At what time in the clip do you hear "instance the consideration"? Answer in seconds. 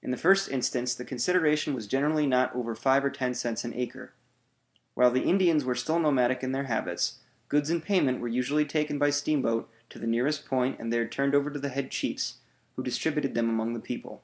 0.50-1.74